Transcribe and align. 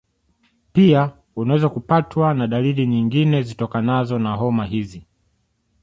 pia 0.73 1.11
unaweza 1.35 1.69
kupatwa 1.69 2.33
na 2.33 2.47
dalili 2.47 2.87
nyingine 2.87 3.41
zitokanazo 3.43 4.19
na 4.19 4.33
homa 4.33 4.65
hizi 4.65 5.05